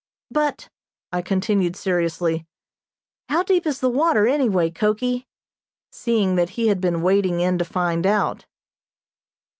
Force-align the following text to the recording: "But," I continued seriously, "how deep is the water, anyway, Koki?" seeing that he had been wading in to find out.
"But," 0.31 0.67
I 1.11 1.21
continued 1.21 1.75
seriously, 1.75 2.47
"how 3.29 3.43
deep 3.43 3.67
is 3.67 3.81
the 3.81 3.89
water, 3.91 4.25
anyway, 4.27 4.71
Koki?" 4.71 5.27
seeing 5.91 6.37
that 6.37 6.49
he 6.57 6.69
had 6.69 6.81
been 6.81 7.03
wading 7.03 7.39
in 7.39 7.59
to 7.59 7.65
find 7.65 8.07
out. 8.07 8.47